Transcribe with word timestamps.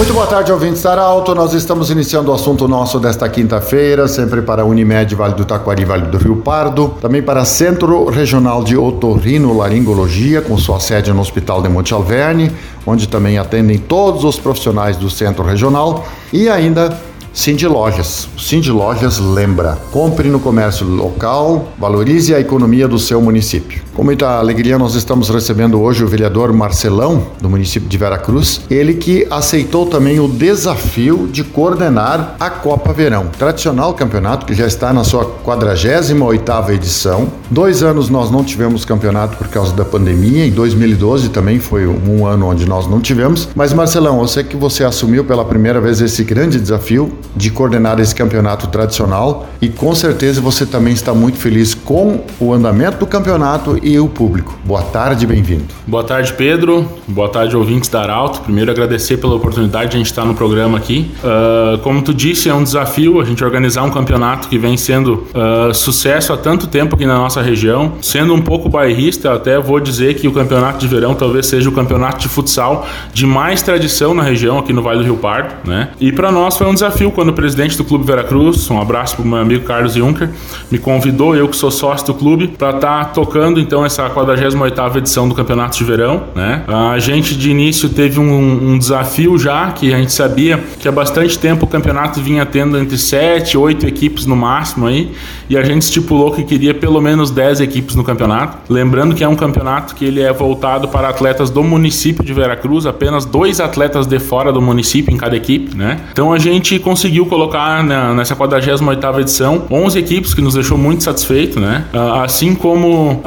Muito 0.00 0.14
boa 0.14 0.26
tarde, 0.26 0.50
ouvintes 0.50 0.82
da 0.82 0.98
Alto. 0.98 1.34
Nós 1.34 1.52
estamos 1.52 1.90
iniciando 1.90 2.30
o 2.30 2.34
assunto 2.34 2.66
nosso 2.66 2.98
desta 2.98 3.28
quinta-feira, 3.28 4.08
sempre 4.08 4.40
para 4.40 4.64
Unimed 4.64 5.14
Vale 5.14 5.34
do 5.34 5.44
Taquari, 5.44 5.84
Vale 5.84 6.06
do 6.06 6.16
Rio 6.16 6.36
Pardo, 6.36 6.94
também 7.02 7.22
para 7.22 7.44
Centro 7.44 8.06
Regional 8.06 8.64
de 8.64 8.78
Otorrino 8.78 9.54
Laringologia, 9.54 10.40
com 10.40 10.56
sua 10.56 10.80
sede 10.80 11.12
no 11.12 11.20
Hospital 11.20 11.60
de 11.60 11.68
Monte 11.68 11.92
Alverne, 11.92 12.50
onde 12.86 13.06
também 13.06 13.36
atendem 13.36 13.76
todos 13.76 14.24
os 14.24 14.38
profissionais 14.38 14.96
do 14.96 15.10
Centro 15.10 15.44
Regional, 15.44 16.06
e 16.32 16.48
ainda 16.48 16.98
Cindy 17.32 17.66
Lojas. 17.66 18.28
Cindy 18.36 18.70
Lojas 18.70 19.18
lembra: 19.18 19.78
compre 19.92 20.28
no 20.28 20.40
comércio 20.40 20.86
local, 20.86 21.68
valorize 21.78 22.34
a 22.34 22.40
economia 22.40 22.88
do 22.88 22.98
seu 22.98 23.20
município. 23.20 23.82
Com 23.94 24.04
muita 24.04 24.38
alegria, 24.38 24.78
nós 24.78 24.94
estamos 24.94 25.28
recebendo 25.28 25.80
hoje 25.80 26.02
o 26.02 26.08
vereador 26.08 26.52
Marcelão, 26.52 27.26
do 27.40 27.50
município 27.50 27.88
de 27.88 27.98
Veracruz, 27.98 28.62
ele 28.70 28.94
que 28.94 29.26
aceitou 29.30 29.86
também 29.86 30.18
o 30.18 30.26
desafio 30.26 31.28
de 31.30 31.44
coordenar 31.44 32.36
a 32.40 32.50
Copa 32.50 32.92
Verão, 32.92 33.26
tradicional 33.38 33.94
campeonato 33.94 34.46
que 34.46 34.54
já 34.54 34.66
está 34.66 34.92
na 34.92 35.04
sua 35.04 35.24
48ª 35.44 36.70
edição. 36.70 37.28
Dois 37.50 37.82
anos 37.82 38.08
nós 38.08 38.30
não 38.30 38.42
tivemos 38.42 38.84
campeonato 38.84 39.36
por 39.36 39.48
causa 39.48 39.72
da 39.74 39.84
pandemia, 39.84 40.46
em 40.46 40.50
2012 40.50 41.28
também 41.28 41.58
foi 41.58 41.86
um 41.86 42.26
ano 42.26 42.46
onde 42.46 42.66
nós 42.66 42.86
não 42.86 43.00
tivemos, 43.00 43.48
mas 43.54 43.72
Marcelão, 43.72 44.20
eu 44.20 44.28
sei 44.28 44.44
que 44.44 44.56
você 44.56 44.82
assumiu 44.82 45.24
pela 45.24 45.44
primeira 45.44 45.80
vez 45.80 46.00
esse 46.00 46.24
grande 46.24 46.58
desafio, 46.58 47.12
de 47.34 47.50
coordenar 47.50 47.98
esse 48.00 48.14
campeonato 48.14 48.66
tradicional 48.68 49.48
e 49.60 49.68
com 49.68 49.94
certeza 49.94 50.40
você 50.40 50.66
também 50.66 50.92
está 50.92 51.12
muito 51.12 51.38
feliz 51.38 51.74
com 51.74 52.20
o 52.38 52.52
andamento 52.52 52.98
do 52.98 53.06
campeonato 53.06 53.78
e 53.82 53.98
o 53.98 54.08
público. 54.08 54.58
Boa 54.64 54.82
tarde, 54.82 55.26
bem-vindo. 55.26 55.64
Boa 55.86 56.04
tarde, 56.04 56.32
Pedro. 56.32 56.88
Boa 57.06 57.28
tarde, 57.28 57.56
ouvintes 57.56 57.88
da 57.88 58.02
Arauto. 58.02 58.40
Primeiro, 58.40 58.70
agradecer 58.70 59.16
pela 59.16 59.34
oportunidade 59.34 59.90
de 59.90 59.96
a 59.96 59.98
gente 59.98 60.06
estar 60.06 60.24
no 60.24 60.34
programa 60.34 60.78
aqui. 60.78 61.10
Uh, 61.22 61.78
como 61.78 62.02
tu 62.02 62.14
disse, 62.14 62.48
é 62.48 62.54
um 62.54 62.62
desafio 62.62 63.20
a 63.20 63.24
gente 63.24 63.42
organizar 63.44 63.82
um 63.82 63.90
campeonato 63.90 64.48
que 64.48 64.58
vem 64.58 64.76
sendo 64.76 65.26
uh, 65.34 65.74
sucesso 65.74 66.32
há 66.32 66.36
tanto 66.36 66.66
tempo 66.66 66.94
aqui 66.94 67.06
na 67.06 67.16
nossa 67.16 67.42
região. 67.42 67.94
Sendo 68.00 68.34
um 68.34 68.40
pouco 68.40 68.68
bairrista, 68.68 69.34
até 69.34 69.58
vou 69.58 69.80
dizer 69.80 70.14
que 70.14 70.28
o 70.28 70.32
campeonato 70.32 70.78
de 70.78 70.88
verão 70.88 71.14
talvez 71.14 71.46
seja 71.46 71.68
o 71.68 71.72
campeonato 71.72 72.20
de 72.20 72.28
futsal 72.28 72.86
de 73.12 73.26
mais 73.26 73.62
tradição 73.62 74.14
na 74.14 74.22
região 74.22 74.58
aqui 74.58 74.72
no 74.72 74.82
Vale 74.82 74.98
do 74.98 75.04
Rio 75.04 75.16
Pardo, 75.16 75.54
né? 75.64 75.90
E 76.00 76.12
para 76.12 76.30
nós 76.30 76.56
foi 76.56 76.66
um 76.66 76.74
desafio 76.74 77.09
quando 77.10 77.28
o 77.28 77.32
presidente 77.32 77.76
do 77.76 77.84
Clube 77.84 78.04
Veracruz, 78.04 78.70
um 78.70 78.80
abraço 78.80 79.16
para 79.16 79.24
o 79.24 79.28
meu 79.28 79.38
amigo 79.38 79.64
Carlos 79.64 79.94
Juncker, 79.94 80.30
me 80.70 80.78
convidou, 80.78 81.34
eu 81.34 81.48
que 81.48 81.56
sou 81.56 81.70
sócio 81.70 82.08
do 82.08 82.14
clube, 82.14 82.48
para 82.48 82.76
estar 82.76 83.04
tá 83.04 83.04
tocando 83.06 83.60
então 83.60 83.84
essa 83.84 84.08
48ª 84.08 84.96
edição 84.96 85.28
do 85.28 85.34
Campeonato 85.34 85.76
de 85.76 85.84
Verão, 85.84 86.24
né? 86.34 86.64
A 86.68 86.98
gente 86.98 87.36
de 87.36 87.50
início 87.50 87.88
teve 87.88 88.18
um, 88.18 88.72
um, 88.72 88.78
desafio 88.78 89.38
já, 89.38 89.72
que 89.72 89.92
a 89.92 89.98
gente 89.98 90.12
sabia 90.12 90.62
que 90.78 90.88
há 90.88 90.92
bastante 90.92 91.38
tempo 91.38 91.64
o 91.64 91.68
campeonato 91.68 92.20
vinha 92.20 92.44
tendo 92.46 92.78
entre 92.78 92.96
7 92.96 93.52
e 93.52 93.58
8 93.58 93.86
equipes 93.86 94.26
no 94.26 94.36
máximo 94.36 94.86
aí, 94.86 95.12
e 95.48 95.56
a 95.56 95.62
gente 95.62 95.82
estipulou 95.82 96.30
que 96.32 96.44
queria 96.44 96.72
pelo 96.72 97.00
menos 97.00 97.30
10 97.30 97.60
equipes 97.60 97.94
no 97.94 98.04
campeonato. 98.04 98.58
Lembrando 98.72 99.14
que 99.14 99.24
é 99.24 99.28
um 99.28 99.36
campeonato 99.36 99.94
que 99.94 100.04
ele 100.04 100.20
é 100.20 100.32
voltado 100.32 100.88
para 100.88 101.08
atletas 101.08 101.50
do 101.50 101.62
município 101.62 102.24
de 102.24 102.32
Veracruz, 102.32 102.86
apenas 102.86 103.24
dois 103.24 103.60
atletas 103.60 104.06
de 104.06 104.18
fora 104.18 104.52
do 104.52 104.60
município 104.60 105.12
em 105.12 105.16
cada 105.16 105.36
equipe, 105.36 105.76
né? 105.76 106.00
Então 106.12 106.32
a 106.32 106.38
gente 106.38 106.78
conseguiu 106.78 106.99
conseguiu 107.00 107.24
colocar 107.24 107.82
na, 107.82 108.12
nessa 108.12 108.36
48ª 108.36 109.20
edição 109.20 109.64
11 109.70 109.98
equipes, 109.98 110.34
que 110.34 110.42
nos 110.42 110.52
deixou 110.52 110.76
muito 110.76 111.02
satisfeito, 111.02 111.58
né? 111.58 111.86
Uh, 111.94 112.20
assim 112.20 112.54
como 112.54 113.12
uh, 113.12 113.20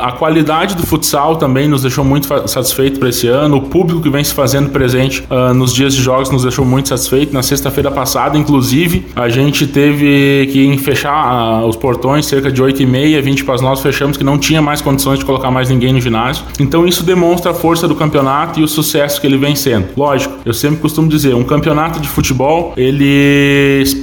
a 0.00 0.12
qualidade 0.18 0.74
do 0.74 0.84
futsal 0.84 1.36
também 1.36 1.68
nos 1.68 1.82
deixou 1.82 2.04
muito 2.04 2.26
satisfeito 2.48 2.98
para 2.98 3.08
esse 3.08 3.28
ano, 3.28 3.58
o 3.58 3.62
público 3.62 4.02
que 4.02 4.10
vem 4.10 4.24
se 4.24 4.34
fazendo 4.34 4.70
presente 4.70 5.22
uh, 5.30 5.54
nos 5.54 5.72
dias 5.72 5.94
de 5.94 6.02
jogos 6.02 6.28
nos 6.30 6.42
deixou 6.42 6.64
muito 6.64 6.88
satisfeito. 6.88 7.32
Na 7.32 7.42
sexta-feira 7.42 7.88
passada, 7.88 8.36
inclusive, 8.36 9.06
a 9.14 9.28
gente 9.28 9.64
teve 9.64 10.48
que 10.52 10.76
fechar 10.78 11.64
os 11.64 11.76
portões 11.76 12.26
cerca 12.26 12.50
de 12.50 12.60
8 12.60 12.82
e 12.82 12.86
meia, 12.86 13.22
20 13.22 13.44
para 13.44 13.54
as 13.54 13.60
9 13.60 13.80
fechamos, 13.80 14.16
que 14.16 14.24
não 14.24 14.38
tinha 14.38 14.60
mais 14.60 14.80
condições 14.80 15.20
de 15.20 15.24
colocar 15.24 15.52
mais 15.52 15.68
ninguém 15.68 15.92
no 15.92 16.00
ginásio. 16.00 16.44
Então 16.58 16.84
isso 16.84 17.04
demonstra 17.04 17.52
a 17.52 17.54
força 17.54 17.86
do 17.86 17.94
campeonato 17.94 18.58
e 18.58 18.64
o 18.64 18.68
sucesso 18.68 19.20
que 19.20 19.26
ele 19.28 19.38
vem 19.38 19.54
sendo. 19.54 19.86
Lógico, 19.96 20.34
eu 20.44 20.52
sempre 20.52 20.80
costumo 20.80 21.08
dizer, 21.08 21.32
um 21.36 21.44
campeonato 21.44 22.00
de 22.00 22.08
futebol, 22.08 22.74
ele 22.76 23.19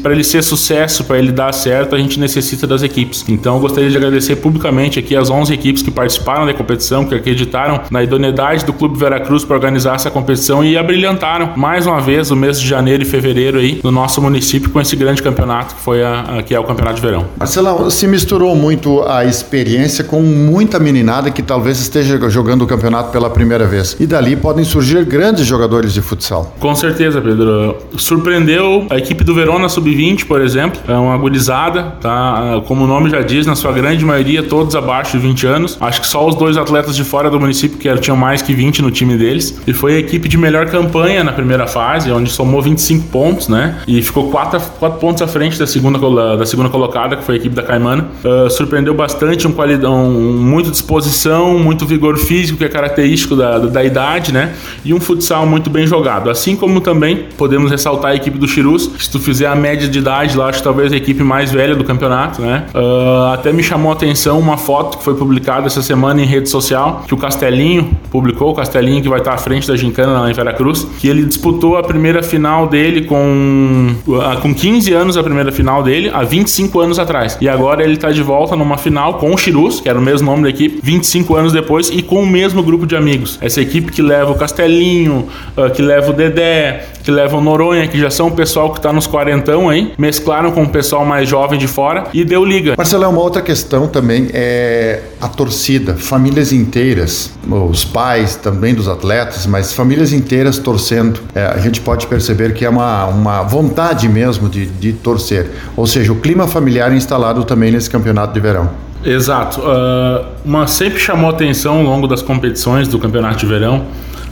para 0.02 0.14
ele 0.14 0.24
ser 0.24 0.44
sucesso, 0.44 1.04
para 1.04 1.18
ele 1.18 1.32
dar 1.32 1.54
certo, 1.54 1.96
a 1.96 2.00
gente 2.00 2.20
necessita 2.20 2.66
das 2.66 2.84
equipes. 2.84 3.26
Então 3.28 3.56
eu 3.56 3.62
gostaria 3.62 3.90
de 3.90 3.98
agradecer 3.98 4.38
publicamente 4.38 5.00
aqui 5.00 5.16
as 5.16 5.30
11 5.30 5.54
equipes 5.54 5.82
que 5.82 5.92
participaram 5.92 6.46
da 6.46 6.54
competição, 6.54 7.06
que 7.06 7.16
acreditaram 7.16 7.82
na 7.92 8.04
idoneidade 8.04 8.66
do 8.66 8.74
Clube 8.74 8.98
Veracruz 8.98 9.44
para 9.44 9.56
organizar 9.56 9.96
essa 9.96 10.10
competição 10.10 10.64
e 10.64 10.78
abrilhantaram 10.78 11.54
mais 11.56 11.86
uma 11.86 12.02
vez 12.02 12.32
o 12.32 12.36
mês 12.36 12.60
de 12.60 12.68
janeiro 12.68 13.04
e 13.04 13.06
fevereiro 13.06 13.60
aí 13.60 13.80
no 13.84 13.92
nosso 13.92 14.22
município 14.22 14.70
com 14.70 14.80
esse 14.80 14.96
grande 14.96 15.22
campeonato 15.22 15.76
que 15.76 15.82
foi 15.82 16.04
a, 16.04 16.22
a 16.40 16.44
que 16.44 16.54
é 16.54 16.60
o 16.60 16.64
Campeonato 16.64 16.96
de 16.96 17.02
Verão. 17.02 17.26
Marcelão, 17.38 17.90
se 17.90 18.08
misturou 18.08 18.56
muito 18.56 19.04
a 19.04 19.26
experiência 19.26 20.04
com 20.04 20.22
muita 20.22 20.80
meninada 20.80 21.32
que 21.32 21.42
talvez 21.42 21.80
esteja 21.80 22.18
jogando 22.30 22.64
o 22.64 22.68
campeonato 22.68 23.12
pela 23.12 23.30
primeira 23.30 23.66
vez. 23.66 23.96
E 24.00 24.06
dali 24.06 24.36
podem 24.36 24.64
surgir 24.64 25.04
grandes 25.06 25.46
jogadores 25.46 25.94
de 25.94 26.02
futsal. 26.02 26.56
Com 26.60 26.76
certeza, 26.76 27.22
Pedro. 27.22 27.76
Surpreendeu 27.98 28.86
a 28.90 28.98
equipe 28.98 29.07
equipe 29.08 29.24
do 29.24 29.34
Verona 29.34 29.70
Sub-20, 29.70 30.26
por 30.26 30.42
exemplo, 30.42 30.82
é 30.88 30.94
uma 30.94 31.18
gurizada, 31.18 31.96
tá? 32.02 32.62
Como 32.66 32.84
o 32.84 32.88
nome 32.88 33.10
já 33.10 33.22
diz, 33.22 33.46
na 33.46 33.56
sua 33.56 33.72
grande 33.72 34.04
maioria, 34.04 34.44
todos 34.44 34.76
abaixo 34.76 35.14
de 35.14 35.20
20 35.20 35.48
anos. 35.48 35.78
Acho 35.80 36.02
que 36.02 36.08
só 36.08 36.28
os 36.28 36.36
dois 36.36 36.58
atletas 36.58 36.96
de 36.96 37.04
fora 37.04 37.30
do 37.30 37.40
município 37.40 37.78
que 37.78 37.98
tinham 37.98 38.18
mais 38.18 38.42
que 38.42 38.54
20 38.54 38.82
no 38.82 38.92
time 38.92 39.18
deles. 39.18 39.62
E 39.66 39.74
foi 39.74 39.96
a 39.96 40.00
equipe 40.00 40.28
de 40.28 40.38
melhor 40.38 40.66
campanha 40.68 41.24
na 41.24 41.32
primeira 41.32 41.66
fase, 41.66 42.12
onde 42.12 42.30
somou 42.30 42.62
25 42.62 43.08
pontos, 43.08 43.48
né? 43.48 43.78
E 43.88 44.02
ficou 44.02 44.30
4, 44.30 44.60
4 44.80 45.00
pontos 45.00 45.22
à 45.22 45.28
frente 45.28 45.58
da 45.58 45.66
segunda, 45.66 46.38
da 46.38 46.46
segunda 46.46 46.70
colocada, 46.70 47.16
que 47.16 47.24
foi 47.24 47.36
a 47.36 47.38
equipe 47.38 47.56
da 47.56 47.64
Caimana. 47.64 48.08
Uh, 48.24 48.50
surpreendeu 48.50 48.94
bastante, 48.94 49.48
um, 49.48 49.54
qualidade, 49.54 49.92
um, 49.92 50.38
muito 50.38 50.70
disposição, 50.70 51.58
muito 51.58 51.86
vigor 51.86 52.18
físico, 52.18 52.58
que 52.58 52.66
é 52.66 52.70
característico 52.70 53.36
da, 53.36 53.58
da, 53.58 53.68
da 53.68 53.84
idade, 53.84 54.34
né? 54.34 54.54
E 54.84 54.94
um 54.94 55.00
futsal 55.00 55.46
muito 55.46 55.70
bem 55.70 55.88
jogado. 55.88 56.30
Assim 56.30 56.56
como 56.56 56.82
também 56.82 57.28
podemos 57.38 57.72
ressaltar 57.72 58.12
a 58.12 58.16
equipe 58.16 58.38
do 58.38 58.48
Chirus, 58.48 58.92
se 58.98 59.10
tu 59.10 59.20
fizer 59.20 59.48
a 59.48 59.56
média 59.56 59.88
de 59.88 60.00
idade 60.00 60.38
lá, 60.38 60.48
acho 60.48 60.60
que 60.60 60.64
talvez 60.64 60.92
a 60.92 60.96
equipe 60.96 61.24
mais 61.24 61.52
velha 61.52 61.76
do 61.76 61.84
campeonato, 61.84 62.42
né? 62.42 62.66
Uh, 62.74 63.34
até 63.34 63.52
me 63.52 63.64
chamou 63.64 63.92
a 63.92 63.96
atenção 63.96 64.40
uma 64.40 64.58
foto 64.58 64.98
que 64.98 65.04
foi 65.04 65.16
publicada 65.16 65.68
essa 65.68 65.82
semana 65.82 66.22
em 66.22 66.26
rede 66.26 66.50
social, 66.50 67.04
que 67.08 67.14
o 67.14 67.18
Castelinho 67.18 67.98
publicou, 68.10 68.52
o 68.52 68.56
Castelinho 68.56 69.02
que 69.02 69.10
vai 69.10 69.20
estar 69.20 69.34
à 69.34 69.38
frente 69.38 69.68
da 69.68 69.76
Gincana 69.76 70.22
lá 70.22 70.30
em 70.30 70.34
Veracruz, 70.34 70.88
que 71.00 71.08
ele 71.08 71.24
disputou 71.26 71.78
a 71.78 71.84
primeira 71.84 72.24
final 72.24 72.68
dele 72.68 73.06
com, 73.06 73.96
uh, 74.08 74.42
com 74.42 74.54
15 74.54 74.94
anos 74.94 75.18
a 75.18 75.24
primeira 75.24 75.52
final 75.52 75.84
dele, 75.84 76.10
há 76.14 76.24
25 76.24 76.80
anos 76.80 77.00
atrás. 77.00 77.38
E 77.40 77.48
agora 77.48 77.84
ele 77.84 77.94
está 77.94 78.12
de 78.12 78.22
volta 78.22 78.56
numa 78.56 78.78
final 78.78 79.16
com 79.16 79.34
o 79.34 79.38
Chirus, 79.38 79.80
que 79.80 79.90
era 79.90 79.98
o 79.98 80.02
mesmo 80.02 80.30
nome 80.30 80.44
da 80.44 80.50
equipe, 80.50 80.80
25 80.82 81.36
anos 81.36 81.54
depois, 81.54 81.90
e 81.90 82.02
com 82.02 82.22
o 82.22 82.28
mesmo 82.28 82.64
grupo 82.64 82.86
de 82.86 82.96
amigos. 82.96 83.38
Essa 83.42 83.62
equipe 83.62 83.92
que 83.92 84.02
leva 84.02 84.32
o 84.32 84.36
Castelinho, 84.36 85.28
uh, 85.56 85.70
que 85.72 85.82
leva 85.82 86.10
o 86.10 86.14
Dedé, 86.14 86.86
que 87.04 87.12
leva 87.12 87.38
o 87.38 87.42
Noronha, 87.42 87.88
que 87.88 87.98
já 87.98 88.10
são 88.10 88.28
o 88.28 88.32
pessoal 88.32 88.74
que 88.74 88.82
está 88.88 88.94
nos 88.94 89.06
quarentão 89.06 89.68
aí, 89.68 89.94
mesclaram 89.98 90.52
com 90.52 90.64
o 90.64 90.70
pessoal 90.70 91.06
mais 91.06 91.28
jovem 91.28 91.60
de 91.60 91.68
fora 91.68 92.06
e 92.14 92.24
deu 92.24 92.46
liga. 92.46 92.76
Marcelo, 92.78 93.04
é 93.04 93.08
uma 93.08 93.20
outra 93.20 93.42
questão 93.42 93.88
também 93.88 94.30
é 94.34 95.02
a 95.20 95.28
torcida, 95.28 95.96
famílias 95.96 96.54
inteiras, 96.54 97.32
os 97.50 97.84
pais 97.84 98.36
também 98.36 98.74
dos 98.74 98.88
atletas, 98.88 99.46
mas 99.46 99.74
famílias 99.74 100.14
inteiras 100.14 100.58
torcendo. 100.58 101.20
É, 101.36 101.46
a 101.46 101.58
gente 101.58 101.82
pode 101.82 102.08
perceber 102.08 102.54
que 102.54 102.64
é 102.64 102.70
uma, 102.70 103.06
uma 103.08 103.44
vontade 103.44 104.08
mesmo 104.08 104.48
de, 104.48 104.66
de 104.66 104.94
torcer, 104.94 105.48
ou 105.76 105.86
seja, 105.86 106.14
o 106.14 106.16
clima 106.16 106.48
familiar 106.48 106.94
instalado 106.94 107.44
também 107.44 107.72
nesse 107.72 107.90
campeonato 107.90 108.34
de 108.34 108.40
verão. 108.40 108.70
Exato. 109.04 109.62
Uh, 109.62 110.26
uma 110.44 110.66
sempre 110.66 111.00
chamou 111.00 111.30
atenção 111.30 111.78
ao 111.78 111.84
longo 111.84 112.08
das 112.08 112.22
competições 112.22 112.88
do 112.88 112.98
campeonato 112.98 113.38
de 113.38 113.46
verão 113.46 113.86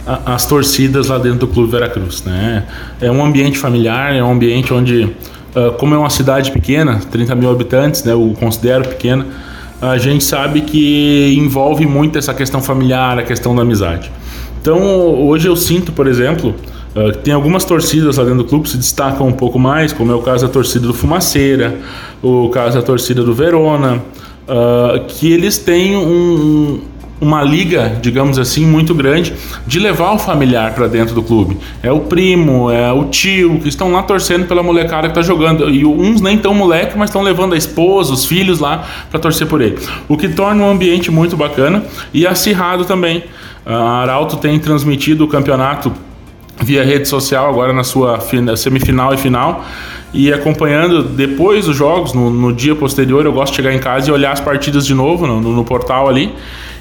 as 0.05 0.45
torcidas 0.45 1.07
lá 1.07 1.17
dentro 1.17 1.39
do 1.39 1.47
Clube 1.47 1.71
Veracruz. 1.71 2.23
Né? 2.23 2.63
É 3.01 3.09
um 3.09 3.25
ambiente 3.25 3.57
familiar, 3.57 4.15
é 4.15 4.23
um 4.23 4.31
ambiente 4.31 4.73
onde, 4.73 5.03
uh, 5.03 5.71
como 5.77 5.95
é 5.95 5.97
uma 5.97 6.09
cidade 6.09 6.51
pequena, 6.51 6.99
30 7.11 7.33
mil 7.35 7.49
habitantes, 7.49 8.03
né, 8.03 8.13
eu 8.13 8.33
considero 8.39 8.87
pequena, 8.87 9.25
a 9.81 9.97
gente 9.97 10.23
sabe 10.23 10.61
que 10.61 11.35
envolve 11.37 11.85
muito 11.85 12.17
essa 12.17 12.33
questão 12.33 12.61
familiar, 12.61 13.17
a 13.17 13.23
questão 13.23 13.55
da 13.55 13.63
amizade. 13.63 14.11
Então, 14.61 14.79
hoje 15.27 15.47
eu 15.47 15.55
sinto, 15.55 15.91
por 15.91 16.07
exemplo, 16.07 16.55
uh, 16.95 17.11
tem 17.17 17.33
algumas 17.33 17.65
torcidas 17.65 18.17
lá 18.17 18.23
dentro 18.23 18.39
do 18.39 18.45
clube 18.45 18.63
que 18.63 18.69
se 18.69 18.77
destacam 18.77 19.27
um 19.27 19.33
pouco 19.33 19.59
mais, 19.59 19.91
como 19.91 20.11
é 20.11 20.15
o 20.15 20.21
caso 20.21 20.45
da 20.45 20.51
torcida 20.51 20.87
do 20.87 20.93
Fumaceira, 20.93 21.75
o 22.21 22.49
caso 22.49 22.77
da 22.77 22.81
torcida 22.81 23.23
do 23.23 23.33
Verona, 23.33 24.01
uh, 24.47 25.05
que 25.07 25.31
eles 25.31 25.57
têm 25.57 25.95
um, 25.95 26.81
uma 27.19 27.41
liga, 27.41 27.97
digamos 28.01 28.37
assim, 28.37 28.65
muito 28.65 28.93
grande 28.93 29.33
de 29.65 29.79
levar 29.79 30.11
o 30.11 30.19
familiar 30.19 30.73
para 30.73 30.87
dentro 30.87 31.15
do 31.15 31.23
clube. 31.23 31.57
É 31.81 31.91
o 31.91 32.01
primo, 32.01 32.69
é 32.69 32.91
o 32.91 33.05
tio 33.05 33.59
que 33.59 33.69
estão 33.69 33.91
lá 33.91 34.03
torcendo 34.03 34.45
pela 34.45 34.61
molecada 34.61 35.07
que 35.07 35.11
está 35.17 35.21
jogando. 35.21 35.69
E 35.69 35.85
uns 35.85 36.19
nem 36.19 36.37
tão 36.37 36.53
moleque, 36.53 36.97
mas 36.97 37.09
estão 37.09 37.21
levando 37.21 37.53
a 37.53 37.57
esposa, 37.57 38.13
os 38.13 38.25
filhos 38.25 38.59
lá 38.59 38.85
para 39.09 39.19
torcer 39.19 39.47
por 39.47 39.61
ele. 39.61 39.77
O 40.07 40.17
que 40.17 40.27
torna 40.27 40.63
um 40.63 40.69
ambiente 40.69 41.09
muito 41.09 41.37
bacana 41.37 41.83
e 42.13 42.27
acirrado 42.27 42.83
também. 42.85 43.23
A 43.65 44.01
Arauto 44.01 44.37
tem 44.37 44.59
transmitido 44.59 45.23
o 45.23 45.27
campeonato 45.27 45.91
via 46.61 46.83
rede 46.83 47.07
social 47.07 47.49
agora 47.49 47.73
na 47.73 47.83
sua 47.83 48.19
semifinal 48.55 49.13
e 49.13 49.17
final 49.17 49.65
e 50.13 50.31
acompanhando 50.31 51.03
depois 51.03 51.65
dos 51.65 51.75
jogos, 51.75 52.13
no, 52.13 52.29
no, 52.29 52.53
dia 52.53 52.73
posterior, 52.73 53.25
eu 53.25 53.33
gosto 53.33 53.51
de 53.51 53.57
chegar 53.57 53.73
em 53.73 53.79
casa 53.79 54.09
e 54.09 54.13
olhar 54.13 54.31
as 54.31 54.39
partidas 54.39 54.85
de 54.85 54.93
novo 54.93 55.27
no, 55.27 55.41
no 55.41 55.63
portal 55.65 56.07
ali 56.07 56.33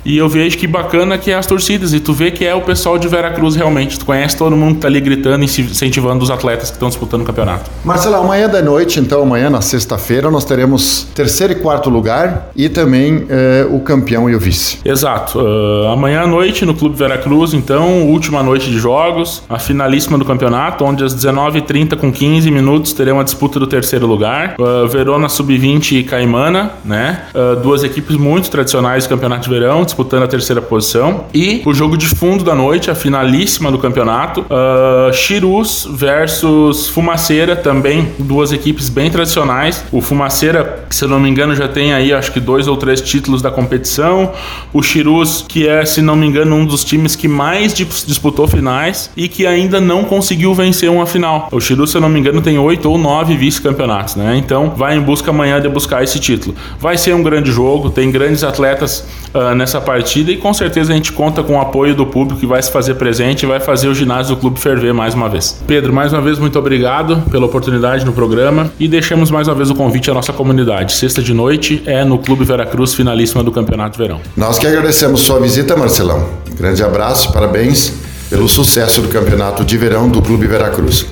e 0.05 0.19
eu 0.19 0.29
vejo 0.29 0.59
que 0.59 0.67
bacana 0.67 1.17
que 1.17 1.31
é 1.31 1.35
as 1.35 1.47
torcidas. 1.47 1.93
E 1.95 2.01
tu 2.01 2.13
vê 2.13 2.31
que 2.31 2.45
é 2.45 2.55
o 2.55 2.61
pessoal 2.61 2.99
de 2.99 3.09
Veracruz 3.09 3.57
realmente. 3.57 3.99
Tu 3.99 4.05
conhece 4.05 4.37
todo 4.37 4.57
mundo 4.57 4.77
que 4.77 4.81
tá 4.81 4.89
ali 4.89 5.01
gritando 5.01 5.43
e 5.43 5.45
incentivando 5.45 6.23
os 6.23 6.31
atletas 6.31 6.71
que 6.71 6.77
estão 6.77 6.89
disputando 6.89 7.23
o 7.23 7.25
campeonato. 7.25 7.71
Marcelo, 7.85 8.17
amanhã 8.17 8.49
da 8.49 8.61
noite, 8.61 9.01
então, 9.01 9.23
amanhã 9.23 9.49
na 9.49 9.61
sexta-feira, 9.61 10.31
nós 10.31 10.45
teremos 10.45 11.07
terceiro 11.15 11.53
e 11.53 11.57
quarto 11.57 11.89
lugar 11.89 12.51
e 12.55 12.69
também 12.69 13.27
eh, 13.29 13.67
o 13.71 13.81
campeão 13.81 14.29
e 14.29 14.35
o 14.35 14.39
vice. 14.39 14.79
Exato. 14.85 15.39
Uh, 15.39 15.89
amanhã 15.89 16.23
à 16.23 16.27
noite 16.27 16.65
no 16.65 16.75
Clube 16.75 16.97
Veracruz, 16.97 17.55
então, 17.55 18.09
última 18.09 18.43
noite 18.43 18.71
de 18.71 18.79
jogos, 18.79 19.43
a 19.49 19.59
finalíssima 19.59 20.19
do 20.19 20.25
campeonato, 20.25 20.85
onde 20.85 21.05
às 21.05 21.15
19h30 21.15 21.97
com 21.97 22.13
15 22.13 22.51
minutos 22.51 22.93
teremos 22.93 23.21
a 23.23 23.25
disputa 23.25 23.59
do 23.59 23.67
terceiro 23.67 24.07
lugar. 24.07 24.57
Uh, 24.59 24.87
Verona 24.89 25.29
Sub-20 25.29 25.93
e 25.93 26.05
Caimana, 26.05 26.73
né? 26.85 27.23
Uh, 27.35 27.61
duas 27.61 27.83
equipes 27.83 28.17
muito 28.17 28.51
tradicionais 28.51 29.05
do 29.05 29.11
campeonato 29.11 29.45
de 29.45 29.51
verão 29.51 29.85
disputando 29.95 30.25
a 30.25 30.27
terceira 30.27 30.61
posição. 30.61 31.25
E 31.33 31.63
o 31.65 31.73
jogo 31.73 31.97
de 31.97 32.09
fundo 32.09 32.43
da 32.43 32.55
noite, 32.55 32.91
a 32.91 32.95
finalíssima 32.95 33.71
do 33.71 33.79
campeonato, 33.79 34.41
uh, 34.41 35.13
Chirus 35.13 35.89
versus 35.91 36.89
Fumaceira, 36.89 37.55
também 37.55 38.09
duas 38.19 38.53
equipes 38.53 38.89
bem 38.89 39.09
tradicionais. 39.11 39.85
O 39.93 40.01
Fumaceira, 40.01 40.85
se 40.91 41.05
eu 41.05 41.09
não 41.09 41.21
me 41.21 41.29
engano, 41.29 41.55
já 41.55 41.69
tem 41.69 41.93
aí 41.93 42.13
acho 42.13 42.33
que 42.33 42.41
dois 42.41 42.67
ou 42.67 42.77
três 42.77 43.01
títulos 43.01 43.41
da 43.41 43.51
competição. 43.51 44.33
O 44.73 44.83
Chirus, 44.83 45.45
que 45.47 45.69
é, 45.69 45.85
se 45.85 46.03
não 46.03 46.17
me 46.17 46.27
engano, 46.27 46.57
um 46.57 46.67
dos 46.67 46.83
times 46.83 47.15
que 47.15 47.29
mais 47.29 47.73
disputou 47.73 48.49
finais 48.49 49.11
e 49.17 49.29
que 49.29 49.47
ainda 49.47 49.81
não 49.81 50.05
conseguiu 50.05 50.53
vencer 50.55 50.91
uma 50.91 51.07
final. 51.07 51.49
O 51.53 51.61
Chirus, 51.61 51.93
se 51.93 51.97
eu 51.97 52.01
não 52.01 52.09
me 52.09 52.19
engano, 52.19 52.43
tem 52.43 52.59
oito 52.59 52.91
ou 52.91 52.99
nove 52.99 53.37
vice-campeonatos, 53.37 54.17
né? 54.17 54.37
Então 54.37 54.71
vai 54.77 54.97
em 54.97 55.01
busca 55.01 55.31
amanhã 55.31 55.61
de 55.61 55.69
buscar 55.69 56.03
esse 56.03 56.19
título. 56.19 56.57
Vai 56.81 56.99
ser 56.99 57.15
um 57.15 57.23
grande 57.23 57.53
jogo, 57.53 57.91
tem 57.91 58.11
grandes 58.11 58.43
atletas 58.43 59.05
uh, 59.35 59.55
nessa 59.55 59.81
partida 59.85 60.33
e 60.33 60.37
com 60.37 60.53
certeza 60.53 60.93
a 60.93 60.97
gente 60.97 61.13
conta 61.13 61.43
com 61.43 61.57
o 61.57 61.61
apoio 61.61 61.95
do 61.95 62.07
público 62.07 62.41
que 62.41 62.47
vai 62.47 62.63
se 62.63 62.73
fazer 62.73 62.95
presente 62.95 63.45
e 63.45 63.47
vai 63.47 63.61
fazer 63.61 63.89
o 63.89 63.95
ginásio 63.95 64.35
do 64.35 64.41
clube 64.41 64.59
ferver 64.59 64.93
mais 64.93 65.15
uma 65.15 65.29
vez. 65.29 65.63
Pedro, 65.67 65.93
mais 65.93 66.13
uma 66.13 66.21
vez 66.21 66.39
muito 66.39 66.59
obrigado 66.59 67.23
pela 67.31 67.47
oportunidade 67.47 68.05
no 68.05 68.13
programa 68.13 68.73
e 68.81 68.89
deixamos 68.89 69.31
mais 69.31 69.47
uma 69.47 69.55
vez 69.55 69.71
o 69.71 69.75
convite 69.75 70.11
à 70.11 70.15
nossa 70.15 70.33
comunidade. 70.33 70.95
Sexta 70.95 71.23
de 71.23 71.33
noite 71.33 71.83
é 71.87 72.05
no 72.05 72.19
Clube 72.19 72.45
Veracruz, 72.45 72.95
finalíssima 72.95 73.43
do 73.45 73.53
Campeonato 73.53 73.99
Verão. 73.99 74.21
Nós 74.37 74.59
que 74.59 74.67
agradecemos 74.67 75.21
sua 75.21 75.39
visita, 75.39 75.77
Marcelão. 75.77 76.29
Grande 76.57 76.83
abraço, 76.83 77.33
parabéns 77.33 77.93
pelo 78.31 78.49
sucesso 78.49 79.01
do 79.01 79.09
Campeonato 79.09 79.65
de 79.65 79.77
Verão 79.77 80.09
do 80.09 80.21
Clube 80.23 80.47
Veracruz. 80.47 81.07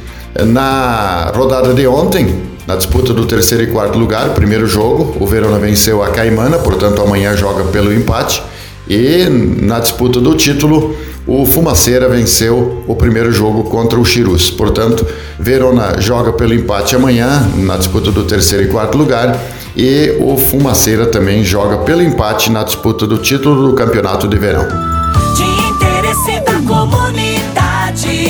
Na 0.46 1.30
rodada 1.34 1.74
de 1.74 1.86
ontem, 1.86 2.52
na 2.66 2.76
disputa 2.76 3.12
do 3.12 3.26
terceiro 3.26 3.64
e 3.64 3.66
quarto 3.66 3.98
lugar, 3.98 4.30
primeiro 4.30 4.66
jogo, 4.66 5.16
o 5.20 5.26
Verona 5.26 5.58
venceu 5.58 6.02
a 6.02 6.08
Caimana, 6.08 6.58
portanto 6.58 7.02
amanhã 7.02 7.36
joga 7.36 7.64
pelo 7.64 7.92
empate. 7.92 8.42
E 8.88 9.28
na 9.28 9.78
disputa 9.78 10.20
do 10.20 10.34
título, 10.34 10.96
o 11.26 11.46
Fumaceira 11.46 12.08
venceu 12.08 12.82
o 12.86 12.96
primeiro 12.96 13.32
jogo 13.32 13.64
contra 13.64 13.98
o 13.98 14.04
Chirus. 14.04 14.50
Portanto, 14.50 15.06
Verona 15.38 16.00
joga 16.00 16.32
pelo 16.32 16.52
empate 16.52 16.96
amanhã 16.96 17.48
na 17.56 17.76
disputa 17.76 18.10
do 18.10 18.24
terceiro 18.24 18.64
e 18.64 18.68
quarto 18.68 18.98
lugar 18.98 19.38
e 19.76 20.16
o 20.20 20.36
Fumaceira 20.36 21.06
também 21.06 21.44
joga 21.44 21.78
pelo 21.78 22.02
empate 22.02 22.50
na 22.50 22.64
disputa 22.64 23.06
do 23.06 23.18
título 23.18 23.68
do 23.68 23.74
Campeonato 23.74 24.28
de 24.28 24.36
Verão. 24.36 24.66
De 25.36 25.42
interesse 25.70 26.40
da 26.40 26.60
comunidade, 26.66 28.28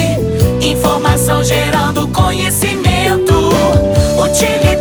informação 0.60 1.42
gerando 1.42 2.06
conhecimento, 2.08 3.50
utilidade 4.22 4.72